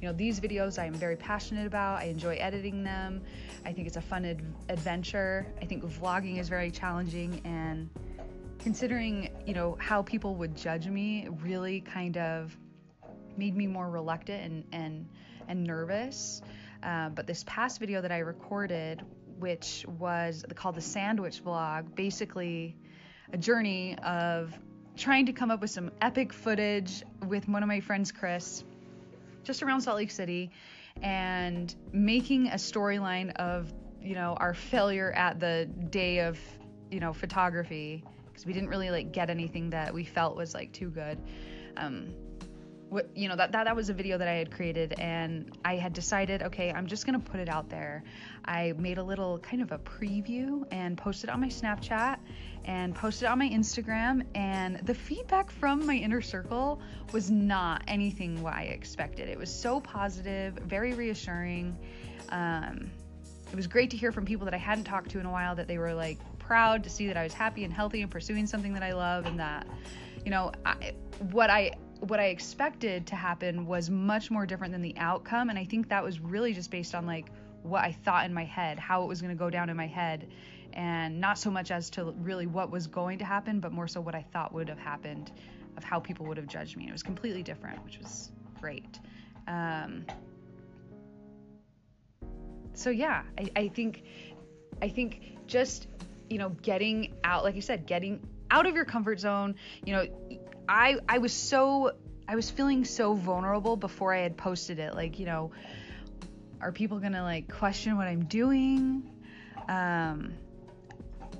you 0.01 0.07
know, 0.07 0.13
these 0.13 0.39
videos 0.39 0.79
I 0.79 0.85
am 0.85 0.93
very 0.93 1.15
passionate 1.15 1.67
about. 1.67 1.99
I 1.99 2.05
enjoy 2.05 2.35
editing 2.35 2.83
them. 2.83 3.21
I 3.65 3.73
think 3.73 3.87
it's 3.87 3.97
a 3.97 4.01
fun 4.01 4.25
ad- 4.25 4.41
adventure. 4.69 5.45
I 5.61 5.65
think 5.65 5.83
vlogging 5.83 6.39
is 6.39 6.47
very 6.47 6.71
challenging 6.71 7.41
and 7.43 7.89
considering, 8.59 9.29
you 9.45 9.53
know, 9.53 9.77
how 9.79 10.01
people 10.01 10.35
would 10.35 10.55
judge 10.55 10.87
me 10.87 11.27
really 11.41 11.81
kind 11.81 12.17
of 12.17 12.55
made 13.37 13.55
me 13.55 13.67
more 13.67 13.89
reluctant 13.89 14.43
and 14.43 14.63
and 14.71 15.07
and 15.47 15.63
nervous. 15.63 16.41
Uh, 16.83 17.09
but 17.09 17.27
this 17.27 17.43
past 17.45 17.79
video 17.79 18.01
that 18.01 18.11
I 18.11 18.19
recorded, 18.19 19.01
which 19.39 19.85
was 19.97 20.45
called 20.55 20.75
the 20.75 20.81
Sandwich 20.81 21.43
Vlog, 21.43 21.93
basically 21.95 22.77
a 23.33 23.37
journey 23.37 23.97
of 23.99 24.57
trying 24.95 25.25
to 25.25 25.33
come 25.33 25.51
up 25.51 25.61
with 25.61 25.69
some 25.69 25.91
epic 26.01 26.33
footage 26.33 27.03
with 27.27 27.47
one 27.47 27.63
of 27.63 27.67
my 27.67 27.79
friends, 27.79 28.11
Chris, 28.11 28.63
just 29.49 29.63
around 29.63 29.81
Salt 29.81 29.97
Lake 29.97 30.11
City 30.11 30.51
and 31.01 31.75
making 31.91 32.49
a 32.49 32.55
storyline 32.55 33.31
of, 33.37 33.73
you 33.99 34.13
know, 34.13 34.37
our 34.39 34.53
failure 34.53 35.11
at 35.13 35.39
the 35.39 35.67
day 35.89 36.19
of, 36.19 36.39
you 36.91 36.99
know, 36.99 37.11
photography 37.11 38.03
because 38.27 38.45
we 38.45 38.53
didn't 38.53 38.69
really 38.69 38.91
like 38.91 39.11
get 39.11 39.31
anything 39.31 39.71
that 39.71 39.91
we 39.91 40.03
felt 40.03 40.37
was 40.37 40.53
like 40.53 40.71
too 40.71 40.91
good. 40.91 41.17
Um, 41.77 42.13
you 43.13 43.27
know 43.29 43.35
that, 43.35 43.51
that 43.51 43.65
that 43.65 43.75
was 43.75 43.89
a 43.89 43.93
video 43.93 44.17
that 44.17 44.27
I 44.27 44.33
had 44.33 44.51
created 44.51 44.95
and 44.99 45.55
I 45.63 45.75
had 45.75 45.93
decided 45.93 46.41
okay 46.43 46.71
I'm 46.71 46.87
just 46.87 47.05
gonna 47.05 47.19
put 47.19 47.39
it 47.39 47.49
out 47.49 47.69
there 47.69 48.03
I 48.45 48.73
made 48.77 48.97
a 48.97 49.03
little 49.03 49.37
kind 49.37 49.61
of 49.61 49.71
a 49.71 49.77
preview 49.77 50.65
and 50.71 50.97
posted 50.97 51.29
on 51.29 51.39
my 51.39 51.49
Snapchat 51.49 52.17
and 52.65 52.95
posted 52.95 53.27
on 53.27 53.39
my 53.39 53.47
Instagram. 53.47 54.25
And 54.35 54.77
the 54.85 54.93
feedback 54.93 55.51
from 55.51 55.85
my 55.85 55.95
inner 55.95 56.21
circle 56.21 56.81
was 57.11 57.29
not 57.29 57.83
anything 57.87 58.41
what 58.41 58.53
I 58.53 58.63
expected. 58.63 59.29
It 59.29 59.37
was 59.37 59.53
so 59.53 59.79
positive, 59.79 60.55
very 60.55 60.93
reassuring. 60.93 61.77
Um, 62.29 62.89
it 63.51 63.55
was 63.55 63.67
great 63.67 63.91
to 63.91 63.97
hear 63.97 64.11
from 64.11 64.25
people 64.25 64.45
that 64.45 64.53
I 64.53 64.57
hadn't 64.57 64.83
talked 64.83 65.11
to 65.11 65.19
in 65.19 65.25
a 65.25 65.31
while 65.31 65.55
that 65.55 65.67
they 65.67 65.77
were 65.77 65.93
like 65.93 66.17
proud 66.39 66.83
to 66.83 66.89
see 66.89 67.07
that 67.07 67.17
I 67.17 67.23
was 67.23 67.33
happy 67.33 67.63
and 67.63 67.73
healthy 67.73 68.01
and 68.01 68.11
pursuing 68.11 68.47
something 68.47 68.73
that 68.73 68.83
I 68.83 68.93
love 68.93 69.25
and 69.25 69.39
that, 69.39 69.67
you 70.25 70.31
know, 70.31 70.51
I, 70.65 70.93
what 71.31 71.49
I 71.49 71.73
what 71.99 72.19
I 72.19 72.25
expected 72.25 73.07
to 73.07 73.15
happen 73.15 73.65
was 73.65 73.89
much 73.89 74.31
more 74.31 74.45
different 74.45 74.71
than 74.73 74.81
the 74.81 74.95
outcome. 74.97 75.49
And 75.49 75.59
I 75.59 75.65
think 75.65 75.89
that 75.89 76.03
was 76.03 76.19
really 76.19 76.53
just 76.53 76.71
based 76.71 76.95
on 76.95 77.05
like 77.05 77.27
what 77.63 77.83
I 77.83 77.91
thought 77.91 78.25
in 78.25 78.33
my 78.33 78.45
head, 78.45 78.79
how 78.79 79.03
it 79.03 79.07
was 79.07 79.21
going 79.21 79.35
to 79.35 79.39
go 79.39 79.49
down 79.49 79.69
in 79.69 79.75
my 79.75 79.87
head, 79.87 80.27
and 80.73 81.19
not 81.19 81.37
so 81.37 81.51
much 81.51 81.71
as 81.71 81.89
to 81.91 82.11
really 82.21 82.47
what 82.47 82.71
was 82.71 82.87
going 82.87 83.19
to 83.19 83.25
happen, 83.25 83.59
but 83.59 83.71
more 83.71 83.87
so 83.87 83.99
what 83.99 84.15
I 84.15 84.25
thought 84.31 84.53
would 84.53 84.69
have 84.69 84.79
happened, 84.79 85.31
of 85.77 85.83
how 85.83 85.99
people 85.99 86.25
would 86.27 86.37
have 86.37 86.47
judged 86.47 86.77
me. 86.77 86.83
And 86.83 86.89
It 86.89 86.93
was 86.93 87.03
completely 87.03 87.43
different, 87.43 87.83
which 87.83 87.97
was 87.99 88.31
great. 88.59 88.99
Um, 89.47 90.05
so 92.73 92.91
yeah, 92.91 93.23
I, 93.37 93.49
I 93.55 93.67
think, 93.67 94.03
I 94.81 94.87
think 94.87 95.37
just 95.47 95.87
you 96.29 96.37
know 96.37 96.49
getting 96.61 97.15
out, 97.23 97.43
like 97.43 97.55
you 97.55 97.61
said, 97.61 97.85
getting 97.85 98.21
out 98.51 98.65
of 98.65 98.75
your 98.75 98.85
comfort 98.85 99.19
zone. 99.19 99.55
You 99.85 99.93
know, 99.93 100.38
I 100.69 100.97
I 101.09 101.17
was 101.17 101.33
so 101.33 101.93
I 102.27 102.35
was 102.35 102.49
feeling 102.51 102.85
so 102.85 103.15
vulnerable 103.15 103.75
before 103.75 104.13
I 104.13 104.19
had 104.19 104.37
posted 104.37 104.77
it. 104.77 104.93
Like 104.93 105.17
you 105.17 105.25
know, 105.25 105.51
are 106.61 106.71
people 106.71 106.99
gonna 106.99 107.23
like 107.23 107.51
question 107.51 107.97
what 107.97 108.07
I'm 108.07 108.25
doing? 108.25 109.09
Um, 109.67 110.33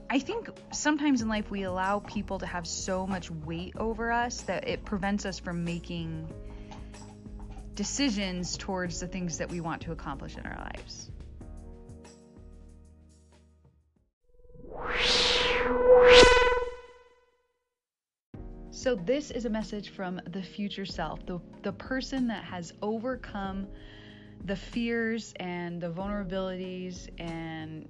I 0.10 0.18
think 0.18 0.50
sometimes 0.72 1.22
in 1.22 1.28
life 1.28 1.52
we 1.52 1.64
allow 1.64 2.00
people 2.00 2.40
to 2.40 2.48
have 2.48 2.66
so 2.66 3.06
much 3.06 3.30
weight 3.30 3.74
over 3.78 4.12
us 4.12 4.42
that 4.42 4.68
it 4.68 4.84
prevents 4.84 5.28
us 5.28 5.38
from 5.38 5.64
making 5.64 6.28
decisions 7.76 8.58
towards 8.58 9.00
the 9.00 9.08
things 9.08 9.38
that 9.38 9.52
we 9.52 9.62
want 9.62 9.84
to 9.84 9.92
accomplish 9.92 10.38
in 10.38 10.46
our 10.48 10.58
lives. 10.58 11.12
So, 18.80 18.96
this 18.96 19.30
is 19.30 19.44
a 19.44 19.50
message 19.50 19.90
from 19.90 20.22
the 20.32 20.42
future 20.42 20.86
self, 20.86 21.26
the, 21.26 21.42
the 21.64 21.74
person 21.74 22.28
that 22.28 22.46
has 22.46 22.72
overcome 22.82 23.68
the 24.46 24.56
fears 24.56 25.34
and 25.38 25.82
the 25.82 25.92
vulnerabilities 25.92 27.10
and 27.20 27.90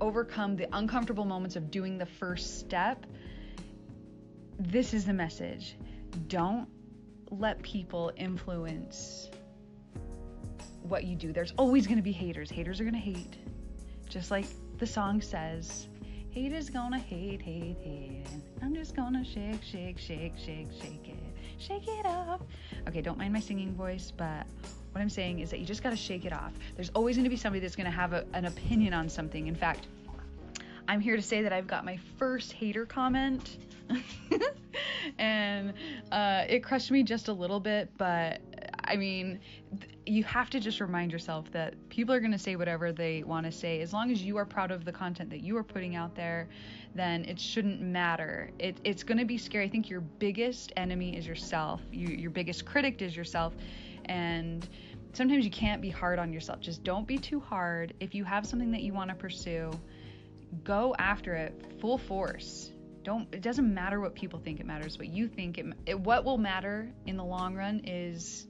overcome 0.00 0.54
the 0.54 0.68
uncomfortable 0.72 1.24
moments 1.24 1.56
of 1.56 1.72
doing 1.72 1.98
the 1.98 2.06
first 2.06 2.60
step, 2.60 3.06
this 4.60 4.94
is 4.94 5.04
the 5.04 5.12
message. 5.12 5.76
Don't 6.28 6.68
let 7.32 7.60
people 7.62 8.12
influence 8.16 9.28
what 10.82 11.02
you 11.02 11.16
do. 11.16 11.32
There's 11.32 11.54
always 11.58 11.88
going 11.88 11.98
to 11.98 12.04
be 12.04 12.12
haters. 12.12 12.52
Haters 12.52 12.80
are 12.80 12.84
going 12.84 12.94
to 12.94 13.00
hate. 13.00 13.36
Just 14.08 14.30
like 14.30 14.46
the 14.78 14.86
song 14.86 15.20
says, 15.20 15.88
hate 16.38 16.52
is 16.52 16.70
gonna 16.70 16.98
hate, 16.98 17.42
hate, 17.42 17.76
hate. 17.82 18.22
I'm 18.62 18.72
just 18.72 18.94
gonna 18.94 19.24
shake, 19.24 19.60
shake, 19.60 19.98
shake, 19.98 20.34
shake, 20.38 20.68
shake 20.80 21.08
it. 21.08 21.16
Shake 21.58 21.88
it 21.88 22.06
off. 22.06 22.42
Okay, 22.86 23.00
don't 23.00 23.18
mind 23.18 23.32
my 23.32 23.40
singing 23.40 23.74
voice, 23.74 24.12
but 24.16 24.46
what 24.92 25.00
I'm 25.00 25.10
saying 25.10 25.40
is 25.40 25.50
that 25.50 25.58
you 25.58 25.66
just 25.66 25.82
got 25.82 25.90
to 25.90 25.96
shake 25.96 26.24
it 26.24 26.32
off. 26.32 26.52
There's 26.76 26.90
always 26.90 27.16
to 27.24 27.30
be 27.30 27.36
somebody 27.36 27.58
that's 27.58 27.74
to 27.86 27.90
have 27.90 28.12
a, 28.12 28.24
an 28.34 28.44
opinion 28.44 28.94
on 28.94 29.08
something. 29.08 29.48
In 29.48 29.56
fact, 29.56 29.88
I'm 30.86 31.00
here 31.00 31.16
to 31.16 31.22
say 31.22 31.42
that 31.42 31.52
I've 31.52 31.66
got 31.66 31.84
my 31.84 31.98
first 32.16 32.52
hater 32.52 32.86
comment. 32.86 33.58
and 35.18 35.72
uh, 36.12 36.44
it 36.48 36.62
crushed 36.62 36.92
me 36.92 37.02
just 37.02 37.26
a 37.26 37.32
little 37.32 37.58
bit, 37.58 37.90
but 37.98 38.40
I 38.88 38.96
mean, 38.96 39.40
th- 39.80 39.92
you 40.06 40.24
have 40.24 40.50
to 40.50 40.60
just 40.60 40.80
remind 40.80 41.12
yourself 41.12 41.50
that 41.52 41.74
people 41.90 42.14
are 42.14 42.20
going 42.20 42.32
to 42.32 42.38
say 42.38 42.56
whatever 42.56 42.92
they 42.92 43.22
want 43.22 43.46
to 43.46 43.52
say. 43.52 43.80
As 43.80 43.92
long 43.92 44.10
as 44.10 44.22
you 44.22 44.36
are 44.38 44.46
proud 44.46 44.70
of 44.70 44.84
the 44.84 44.92
content 44.92 45.30
that 45.30 45.42
you 45.42 45.56
are 45.56 45.62
putting 45.62 45.94
out 45.94 46.14
there, 46.14 46.48
then 46.94 47.24
it 47.26 47.38
shouldn't 47.38 47.80
matter. 47.80 48.50
It, 48.58 48.78
it's 48.84 49.02
going 49.02 49.18
to 49.18 49.24
be 49.24 49.38
scary. 49.38 49.66
I 49.66 49.68
think 49.68 49.90
your 49.90 50.00
biggest 50.00 50.72
enemy 50.76 51.16
is 51.16 51.26
yourself, 51.26 51.80
you, 51.92 52.08
your 52.08 52.30
biggest 52.30 52.64
critic 52.64 53.02
is 53.02 53.16
yourself. 53.16 53.52
And 54.06 54.66
sometimes 55.12 55.44
you 55.44 55.50
can't 55.50 55.82
be 55.82 55.90
hard 55.90 56.18
on 56.18 56.32
yourself. 56.32 56.60
Just 56.60 56.82
don't 56.82 57.06
be 57.06 57.18
too 57.18 57.40
hard. 57.40 57.92
If 58.00 58.14
you 58.14 58.24
have 58.24 58.46
something 58.46 58.70
that 58.72 58.82
you 58.82 58.94
want 58.94 59.10
to 59.10 59.16
pursue, 59.16 59.70
go 60.64 60.94
after 60.98 61.34
it 61.34 61.54
full 61.80 61.98
force. 61.98 62.72
Don't 63.04 63.32
it 63.32 63.42
doesn't 63.42 63.72
matter 63.72 64.00
what 64.00 64.14
people 64.14 64.38
think 64.38 64.60
it 64.60 64.66
matters 64.66 64.98
what 64.98 65.08
you 65.08 65.28
think 65.28 65.56
it, 65.56 65.66
it 65.86 65.98
what 65.98 66.24
will 66.24 66.36
matter 66.36 66.90
in 67.06 67.16
the 67.16 67.24
long 67.24 67.54
run 67.54 67.80
is 67.84 68.47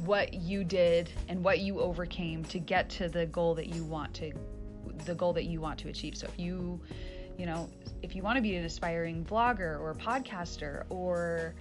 what 0.00 0.34
you 0.34 0.64
did 0.64 1.10
and 1.28 1.42
what 1.44 1.60
you 1.60 1.80
overcame 1.80 2.44
to 2.46 2.58
get 2.58 2.88
to 2.90 3.08
the 3.08 3.26
goal 3.26 3.54
that 3.54 3.68
you 3.68 3.84
want 3.84 4.12
to 4.14 4.32
the 5.04 5.14
goal 5.14 5.32
that 5.32 5.44
you 5.44 5.60
want 5.60 5.78
to 5.78 5.88
achieve. 5.88 6.16
So 6.16 6.26
if 6.26 6.38
you 6.38 6.80
you 7.38 7.46
know, 7.46 7.68
if 8.02 8.14
you 8.14 8.22
want 8.22 8.36
to 8.36 8.42
be 8.42 8.56
an 8.56 8.64
aspiring 8.64 9.24
vlogger 9.24 9.80
or 9.80 9.94
podcaster 9.98 10.84
or 10.90 11.54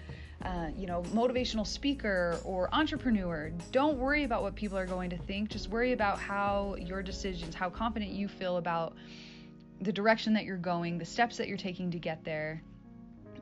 uh, 0.43 0.69
you 0.75 0.88
know, 0.88 1.03
motivational 1.13 1.65
speaker 1.65 2.39
or 2.43 2.67
entrepreneur, 2.73 3.51
don't 3.71 3.97
worry 3.97 4.23
about 4.23 4.41
what 4.41 4.55
people 4.55 4.77
are 4.77 4.88
going 4.88 5.09
to 5.09 5.17
think. 5.17 5.50
Just 5.50 5.69
worry 5.69 5.91
about 5.91 6.19
how 6.19 6.75
your 6.79 7.03
decisions, 7.03 7.53
how 7.53 7.69
confident 7.69 8.11
you 8.11 8.27
feel 8.27 8.57
about 8.57 8.95
the 9.81 9.91
direction 9.91 10.33
that 10.33 10.45
you're 10.45 10.57
going, 10.57 10.97
the 10.97 11.05
steps 11.05 11.38
that 11.38 11.47
you're 11.47 11.57
taking 11.57 11.91
to 11.91 12.00
get 12.00 12.23
there. 12.23 12.61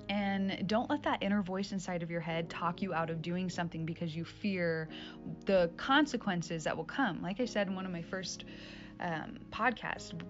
And 0.10 0.68
don't 0.68 0.90
let 0.90 1.04
that 1.04 1.22
inner 1.22 1.44
voice 1.44 1.72
inside 1.72 2.02
of 2.02 2.10
your 2.10 2.20
head 2.20 2.50
talk 2.50 2.82
you 2.82 2.94
out 2.94 3.10
of 3.10 3.22
doing 3.22 3.50
something 3.50 3.86
because 3.86 4.16
you 4.16 4.26
fear 4.26 4.90
the 5.46 5.70
consequences 5.78 6.64
that 6.64 6.76
will 6.76 6.84
come. 6.84 7.22
Like 7.22 7.40
I 7.40 7.46
said 7.46 7.68
in 7.68 7.76
one 7.76 7.86
of 7.86 7.92
my 7.92 8.02
first 8.02 8.46
um. 9.00 9.38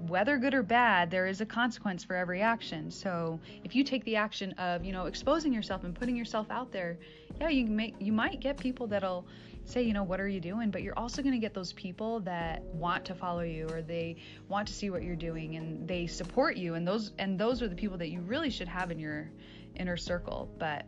Whether 0.08 0.38
good 0.38 0.54
or 0.54 0.64
bad, 0.64 1.10
there 1.10 1.28
is 1.28 1.42
a 1.42 1.46
consequence 1.46 2.04
for 2.04 2.16
every 2.16 2.42
action. 2.42 2.92
So 2.92 3.40
if 3.64 3.76
you 3.76 3.84
take 3.84 4.04
the 4.04 4.16
action 4.16 4.52
of, 4.54 4.84
you 4.84 4.92
know, 4.92 5.06
exposing 5.06 5.54
yourself 5.54 5.84
and 5.84 5.96
putting 5.96 6.16
yourself 6.16 6.48
out 6.50 6.72
there, 6.72 6.98
yeah, 7.40 7.50
you 7.50 7.66
make 7.66 7.96
you 8.00 8.12
might 8.12 8.40
get 8.40 8.58
people 8.58 8.88
that'll 8.88 9.26
say, 9.66 9.84
you 9.84 9.94
know, 9.94 10.04
what 10.04 10.20
are 10.20 10.28
you 10.28 10.40
doing? 10.40 10.72
But 10.72 10.82
you're 10.82 10.98
also 10.98 11.22
going 11.22 11.34
to 11.34 11.40
get 11.40 11.54
those 11.54 11.74
people 11.74 12.20
that 12.22 12.64
want 12.74 13.06
to 13.06 13.16
follow 13.16 13.42
you 13.42 13.68
or 13.70 13.82
they 13.82 14.18
want 14.48 14.68
to 14.68 14.74
see 14.74 14.90
what 14.90 15.04
you're 15.04 15.16
doing 15.16 15.56
and 15.56 15.88
they 15.88 16.08
support 16.08 16.58
you. 16.58 16.74
And 16.76 16.88
those 16.88 17.12
and 17.20 17.40
those 17.40 17.62
are 17.62 17.68
the 17.68 17.76
people 17.76 17.98
that 17.98 18.10
you 18.10 18.22
really 18.22 18.50
should 18.50 18.68
have 18.68 18.92
in 18.92 19.00
your 19.00 19.30
inner 19.76 19.98
circle. 19.98 20.50
But 20.58 20.86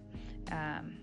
um, 0.52 0.98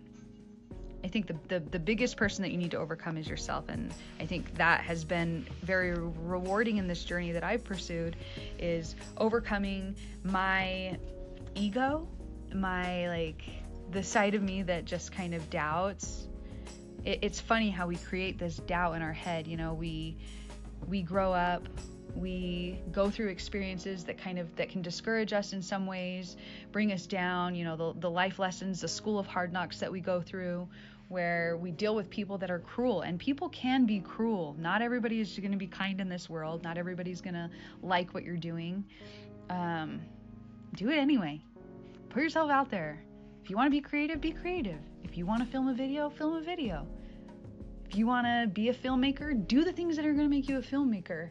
I 1.04 1.08
think 1.08 1.26
the, 1.26 1.36
the, 1.48 1.60
the 1.60 1.78
biggest 1.78 2.16
person 2.16 2.42
that 2.42 2.50
you 2.50 2.58
need 2.58 2.72
to 2.72 2.78
overcome 2.78 3.16
is 3.16 3.28
yourself. 3.28 3.68
And 3.68 3.92
I 4.20 4.26
think 4.26 4.54
that 4.56 4.80
has 4.80 5.04
been 5.04 5.46
very 5.62 5.92
rewarding 5.92 6.78
in 6.78 6.86
this 6.88 7.04
journey 7.04 7.32
that 7.32 7.44
I've 7.44 7.64
pursued 7.64 8.16
is 8.58 8.94
overcoming 9.16 9.96
my 10.24 10.98
ego, 11.54 12.08
my 12.54 13.08
like 13.08 13.42
the 13.90 14.02
side 14.02 14.34
of 14.34 14.42
me 14.42 14.62
that 14.62 14.84
just 14.84 15.12
kind 15.12 15.34
of 15.34 15.48
doubts. 15.50 16.28
It, 17.04 17.20
it's 17.22 17.40
funny 17.40 17.70
how 17.70 17.86
we 17.86 17.96
create 17.96 18.38
this 18.38 18.56
doubt 18.56 18.94
in 18.94 19.02
our 19.02 19.12
head. 19.12 19.46
You 19.46 19.56
know, 19.56 19.74
we 19.74 20.16
we 20.88 21.02
grow 21.02 21.32
up 21.32 21.68
we 22.16 22.80
go 22.90 23.10
through 23.10 23.28
experiences 23.28 24.04
that 24.04 24.18
kind 24.18 24.38
of 24.38 24.54
that 24.56 24.68
can 24.68 24.82
discourage 24.82 25.32
us 25.32 25.52
in 25.52 25.62
some 25.62 25.86
ways 25.86 26.36
bring 26.72 26.92
us 26.92 27.06
down 27.06 27.54
you 27.54 27.64
know 27.64 27.76
the, 27.76 28.00
the 28.00 28.10
life 28.10 28.38
lessons 28.38 28.80
the 28.80 28.88
school 28.88 29.18
of 29.18 29.26
hard 29.26 29.52
knocks 29.52 29.78
that 29.78 29.92
we 29.92 30.00
go 30.00 30.20
through 30.20 30.66
where 31.08 31.56
we 31.56 31.70
deal 31.70 31.94
with 31.94 32.10
people 32.10 32.38
that 32.38 32.50
are 32.50 32.58
cruel. 32.58 33.02
And 33.02 33.18
people 33.18 33.48
can 33.48 33.86
be 33.86 34.00
cruel. 34.00 34.54
Not 34.58 34.82
everybody 34.82 35.20
is 35.20 35.38
going 35.38 35.52
to 35.52 35.58
be 35.58 35.66
kind 35.66 36.00
in 36.00 36.08
this 36.08 36.28
world. 36.28 36.62
Not 36.62 36.78
everybody's 36.78 37.20
going 37.20 37.34
to 37.34 37.50
like 37.82 38.12
what 38.14 38.22
you're 38.24 38.36
doing. 38.36 38.84
Um, 39.50 40.00
do 40.74 40.90
it 40.90 40.98
anyway. 40.98 41.42
Put 42.10 42.22
yourself 42.22 42.50
out 42.50 42.70
there. 42.70 43.02
If 43.42 43.50
you 43.50 43.56
want 43.56 43.66
to 43.66 43.70
be 43.70 43.80
creative 43.80 44.20
be 44.20 44.32
creative. 44.32 44.78
If 45.02 45.16
you 45.16 45.24
want 45.24 45.42
to 45.42 45.46
film 45.50 45.68
a 45.68 45.74
video 45.74 46.10
film 46.10 46.36
a 46.36 46.42
video. 46.42 46.86
If 47.88 47.96
you 47.96 48.06
want 48.06 48.26
to 48.26 48.46
be 48.52 48.68
a 48.68 48.74
filmmaker 48.74 49.46
do 49.48 49.64
the 49.64 49.72
things 49.72 49.96
that 49.96 50.04
are 50.04 50.12
going 50.12 50.26
to 50.26 50.30
make 50.30 50.48
you 50.48 50.58
a 50.58 50.62
filmmaker 50.62 51.30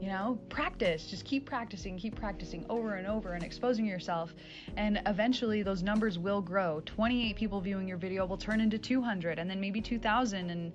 you 0.00 0.08
know, 0.08 0.38
practice, 0.48 1.06
just 1.06 1.26
keep 1.26 1.44
practicing, 1.44 1.98
keep 1.98 2.16
practicing 2.16 2.64
over 2.70 2.94
and 2.94 3.06
over 3.06 3.34
and 3.34 3.44
exposing 3.44 3.84
yourself. 3.84 4.34
And 4.76 5.00
eventually 5.06 5.62
those 5.62 5.82
numbers 5.82 6.18
will 6.18 6.40
grow. 6.40 6.80
28 6.86 7.36
people 7.36 7.60
viewing 7.60 7.86
your 7.86 7.98
video 7.98 8.24
will 8.24 8.38
turn 8.38 8.60
into 8.60 8.78
200 8.78 9.38
and 9.38 9.48
then 9.48 9.60
maybe 9.60 9.80
2,000. 9.82 10.48
And 10.48 10.72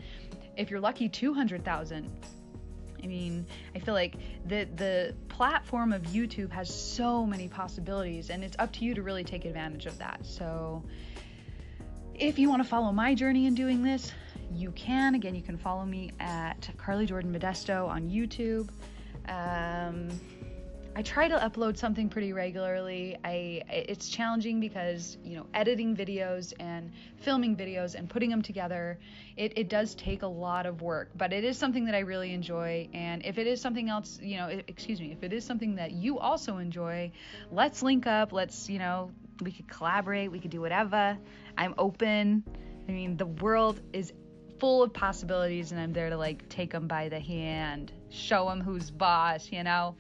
if 0.58 0.70
you're 0.70 0.80
lucky, 0.80 1.10
200,000. 1.10 2.10
I 3.04 3.08
mean, 3.08 3.46
I 3.76 3.80
feel 3.80 3.94
like 3.94 4.16
the 4.48 4.68
the 4.76 5.16
platform 5.30 5.94
of 5.94 6.02
YouTube 6.04 6.52
has 6.52 6.74
so 6.74 7.24
many 7.24 7.48
possibilities, 7.48 8.32
and 8.32 8.44
it's 8.44 8.56
up 8.58 8.74
to 8.74 8.86
you 8.86 8.96
to 8.96 9.04
really 9.04 9.24
take 9.24 9.46
advantage 9.46 9.86
of 9.86 9.96
that. 10.00 10.26
So, 10.26 10.84
if 12.16 12.40
you 12.40 12.50
want 12.50 12.64
to 12.64 12.68
follow 12.68 12.92
my 12.92 13.14
journey 13.14 13.46
in 13.46 13.54
doing 13.54 13.84
this, 13.84 14.12
you 14.52 14.72
can. 14.72 15.14
Again, 15.14 15.36
you 15.36 15.44
can 15.44 15.56
follow 15.56 15.86
me 15.86 16.14
at 16.20 16.68
Carly 16.78 17.06
Jordan 17.06 17.32
Modesto 17.32 17.88
on 17.88 18.10
YouTube. 18.10 18.70
Um, 19.28 20.10
I 20.98 21.02
try 21.02 21.28
to 21.28 21.36
upload 21.36 21.78
something 21.78 22.08
pretty 22.08 22.32
regularly. 22.32 23.18
I 23.26 23.64
it's 23.70 24.08
challenging 24.08 24.62
because 24.62 25.18
you 25.26 25.36
know 25.36 25.46
editing 25.54 25.94
videos 25.94 26.54
and 26.58 26.90
filming 27.18 27.58
videos 27.58 27.96
and 27.96 28.10
putting 28.10 28.30
them 28.30 28.42
together, 28.42 28.98
it, 29.36 29.58
it 29.58 29.68
does 29.68 29.94
take 29.96 30.22
a 30.22 30.28
lot 30.28 30.66
of 30.66 30.82
work. 30.82 31.10
But 31.18 31.34
it 31.34 31.44
is 31.44 31.58
something 31.58 31.84
that 31.86 31.96
I 31.96 32.00
really 32.00 32.34
enjoy. 32.34 32.88
And 32.94 33.26
if 33.26 33.38
it 33.38 33.46
is 33.46 33.60
something 33.60 33.90
else, 33.90 34.20
you 34.22 34.38
know, 34.38 34.48
excuse 34.70 35.02
me, 35.02 35.12
if 35.12 35.22
it 35.22 35.34
is 35.34 35.44
something 35.44 35.76
that 35.76 35.92
you 35.92 36.18
also 36.18 36.60
enjoy, 36.60 37.12
let's 37.52 37.84
link 37.84 38.08
up. 38.08 38.32
Let's 38.32 38.70
you 38.70 38.80
know 38.80 39.12
We 39.42 39.52
could 39.52 39.68
collaborate. 39.68 40.32
We 40.32 40.40
could 40.40 40.52
do 40.52 40.62
whatever. 40.62 41.18
I'm 41.58 41.74
open. 41.78 42.42
I 42.88 42.92
mean, 42.94 43.18
the 43.18 43.26
world 43.26 43.82
is 43.92 44.14
full 44.60 44.84
of 44.84 44.94
possibilities, 44.94 45.74
and 45.74 45.82
I'm 45.82 45.92
there 45.92 46.10
to 46.10 46.18
like 46.18 46.48
take 46.48 46.72
them 46.72 46.88
by 46.88 47.10
the 47.10 47.20
hand, 47.20 47.92
show 48.16 48.50
him 48.50 48.62
who's 48.62 48.92
boss, 48.92 49.52
you 49.52 49.64
know? 49.64 49.96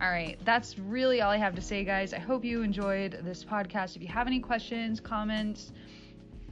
All 0.00 0.10
right, 0.10 0.38
that's 0.44 0.78
really 0.78 1.22
all 1.22 1.30
I 1.30 1.38
have 1.38 1.54
to 1.54 1.62
say, 1.62 1.82
guys. 1.82 2.12
I 2.12 2.18
hope 2.18 2.44
you 2.44 2.62
enjoyed 2.62 3.20
this 3.22 3.42
podcast. 3.42 3.96
If 3.96 4.02
you 4.02 4.08
have 4.08 4.26
any 4.26 4.40
questions, 4.40 5.00
comments, 5.00 5.72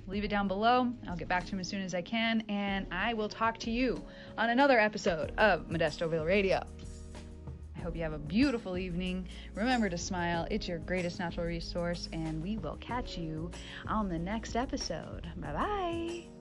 leave 0.07 0.25
it 0.25 0.29
down 0.29 0.49
below. 0.49 0.91
I'll 1.07 1.17
get 1.17 1.29
back 1.29 1.45
to 1.45 1.51
them 1.51 1.61
as 1.61 1.69
soon 1.69 1.83
as 1.83 1.95
I 1.95 2.01
can, 2.01 2.43
and 2.49 2.87
I 2.91 3.13
will 3.13 3.29
talk 3.29 3.59
to 3.59 3.71
you 3.71 4.03
on 4.39 4.49
another 4.49 4.81
episode 4.81 5.33
of 5.37 5.69
Modestoville 5.69 6.27
Radio. 6.27 6.63
I 7.77 7.81
hope 7.81 7.97
you 7.97 8.03
have 8.03 8.15
a 8.15 8.19
beautiful 8.19 8.79
evening. 8.79 9.29
Remember 9.55 9.91
to 9.91 9.99
smile, 9.99 10.47
it's 10.51 10.67
your 10.67 10.79
greatest 10.79 11.19
natural 11.19 11.47
resource, 11.47 12.09
and 12.15 12.43
we 12.43 12.57
will 12.57 12.77
catch 12.77 13.19
you 13.19 13.51
on 13.87 14.09
the 14.09 14.19
next 14.19 14.57
episode. 14.57 15.29
Bye 15.37 15.53
bye. 15.53 16.34